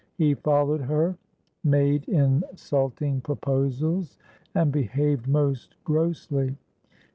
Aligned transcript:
He 0.17 0.33
followed 0.33 0.81
her, 0.81 1.15
made 1.63 2.09
insulting 2.09 3.21
proposals, 3.21 4.17
and 4.55 4.71
behaved 4.71 5.27
most 5.27 5.75
grossly. 5.83 6.57